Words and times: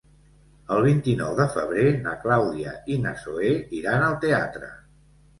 El 0.75 0.79
vint-i-nou 0.85 1.33
de 1.39 1.43
febrer 1.57 1.83
na 2.05 2.13
Clàudia 2.23 2.73
i 2.95 2.97
na 3.03 3.11
Zoè 3.25 3.51
iran 3.81 4.07
al 4.07 4.17
teatre. 4.25 4.71